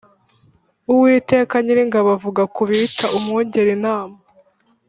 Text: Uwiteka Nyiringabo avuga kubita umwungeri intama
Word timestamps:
Uwiteka 0.91 1.53
Nyiringabo 1.63 2.09
avuga 2.17 2.41
kubita 2.55 3.05
umwungeri 3.17 3.69
intama 3.77 4.17